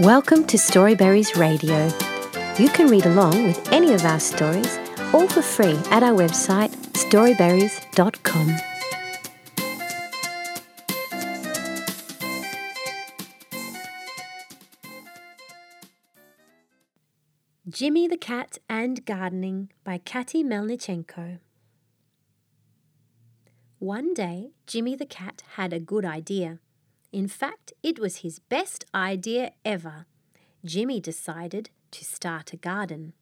Welcome 0.00 0.46
to 0.46 0.56
Storyberries 0.56 1.36
Radio. 1.36 1.90
You 2.58 2.70
can 2.70 2.86
read 2.86 3.04
along 3.04 3.44
with 3.44 3.70
any 3.70 3.92
of 3.92 4.02
our 4.06 4.18
stories, 4.18 4.78
all 5.12 5.28
for 5.28 5.42
free 5.42 5.78
at 5.90 6.02
our 6.02 6.14
website 6.14 6.70
storyberries.com. 6.94 8.56
Jimmy 17.68 18.08
the 18.08 18.16
Cat 18.16 18.56
and 18.70 19.04
Gardening 19.04 19.70
by 19.84 19.98
Kati 19.98 20.42
Melnichenko. 20.42 21.40
One 23.78 24.14
day, 24.14 24.52
Jimmy 24.66 24.96
the 24.96 25.04
Cat 25.04 25.42
had 25.56 25.74
a 25.74 25.78
good 25.78 26.06
idea. 26.06 26.60
In 27.12 27.26
fact, 27.26 27.72
it 27.82 27.98
was 27.98 28.16
his 28.18 28.38
best 28.38 28.84
idea 28.94 29.52
ever. 29.64 30.06
Jimmy 30.64 31.00
decided 31.00 31.70
to 31.90 32.04
start 32.04 32.52
a 32.52 32.56
garden. 32.56 33.14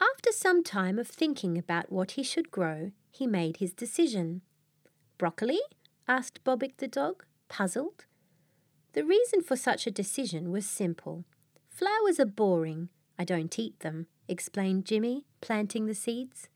After 0.00 0.32
some 0.32 0.64
time 0.64 0.98
of 0.98 1.06
thinking 1.06 1.56
about 1.56 1.92
what 1.92 2.12
he 2.12 2.22
should 2.22 2.50
grow, 2.50 2.90
he 3.10 3.26
made 3.26 3.58
his 3.58 3.72
decision. 3.72 4.42
Broccoli? 5.18 5.60
asked 6.08 6.42
Bobbick 6.44 6.78
the 6.78 6.88
dog, 6.88 7.24
puzzled. 7.48 8.06
The 8.92 9.04
reason 9.04 9.42
for 9.42 9.56
such 9.56 9.86
a 9.86 9.92
decision 9.92 10.50
was 10.50 10.66
simple. 10.66 11.24
Flowers 11.70 12.18
are 12.18 12.26
boring. 12.26 12.88
I 13.18 13.24
don't 13.24 13.56
eat 13.58 13.80
them, 13.80 14.06
explained 14.28 14.84
Jimmy, 14.84 15.24
planting 15.40 15.86
the 15.86 15.94
seeds. 15.94 16.48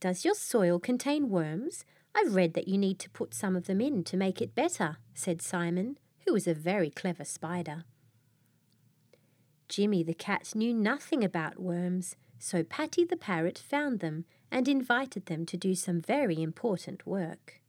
Does 0.00 0.24
your 0.24 0.34
soil 0.34 0.78
contain 0.78 1.28
worms? 1.28 1.84
I've 2.14 2.34
read 2.34 2.54
that 2.54 2.68
you 2.68 2.78
need 2.78 2.98
to 3.00 3.10
put 3.10 3.34
some 3.34 3.56
of 3.56 3.66
them 3.66 3.80
in 3.80 4.04
to 4.04 4.16
make 4.16 4.40
it 4.40 4.54
better, 4.54 4.98
said 5.14 5.42
Simon, 5.42 5.98
who 6.24 6.32
was 6.32 6.46
a 6.46 6.54
very 6.54 6.90
clever 6.90 7.24
spider. 7.24 7.84
Jimmy 9.68 10.02
the 10.02 10.14
cat 10.14 10.54
knew 10.54 10.72
nothing 10.72 11.24
about 11.24 11.58
worms, 11.58 12.16
so 12.38 12.62
Patty 12.62 13.04
the 13.04 13.16
parrot 13.16 13.58
found 13.58 14.00
them 14.00 14.24
and 14.50 14.68
invited 14.68 15.26
them 15.26 15.44
to 15.46 15.56
do 15.56 15.74
some 15.74 16.00
very 16.00 16.40
important 16.40 17.06
work. 17.06 17.60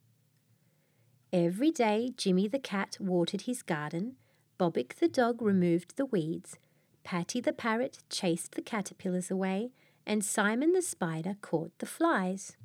Every 1.34 1.72
day 1.72 2.12
Jimmy 2.16 2.48
the 2.48 2.60
cat 2.60 2.98
watered 3.00 3.42
his 3.42 3.64
garden, 3.64 4.18
Bobbick 4.60 4.96
the 4.96 5.08
dog 5.08 5.42
removed 5.42 5.98
the 5.98 6.06
weeds, 6.06 6.58
Patty 7.04 7.40
the 7.40 7.54
parrot 7.54 8.00
chased 8.10 8.54
the 8.54 8.62
caterpillars 8.62 9.32
away, 9.32 9.72
and 10.06 10.24
Simon 10.24 10.74
the 10.74 10.82
spider 10.82 11.36
caught 11.42 11.78
the 11.80 11.86
flies. 11.86 12.56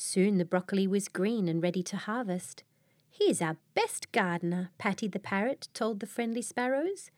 Soon 0.00 0.38
the 0.38 0.44
broccoli 0.44 0.86
was 0.86 1.08
green 1.08 1.48
and 1.48 1.60
ready 1.60 1.82
to 1.82 1.96
harvest. 1.96 2.62
He's 3.10 3.42
our 3.42 3.56
best 3.74 4.12
gardener, 4.12 4.70
Patty 4.78 5.08
the 5.08 5.18
parrot 5.18 5.66
told 5.74 5.98
the 5.98 6.06
friendly 6.06 6.40
sparrows. 6.40 7.10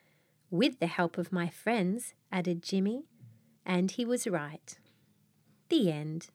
With 0.50 0.80
the 0.80 0.86
help 0.86 1.18
of 1.18 1.30
my 1.30 1.50
friends, 1.50 2.14
added 2.32 2.62
Jimmy. 2.62 3.04
And 3.66 3.90
he 3.90 4.06
was 4.06 4.26
right. 4.26 4.78
The 5.68 5.92
end. 5.92 6.28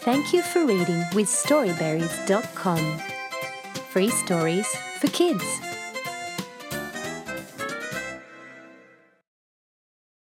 Thank 0.00 0.32
you 0.32 0.42
for 0.42 0.66
reading 0.66 1.04
with 1.14 1.28
Storyberries.com. 1.28 2.98
Free 3.92 4.10
stories 4.10 4.66
for 4.98 5.06
kids. 5.12 5.60